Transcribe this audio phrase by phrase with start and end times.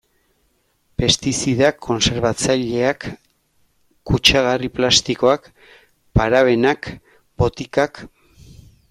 [0.99, 3.05] Pestizidak, kontserbatzaileak,
[4.11, 5.45] kutsagarri plastikoak,
[6.21, 6.89] parabenak,
[7.43, 8.01] botikak...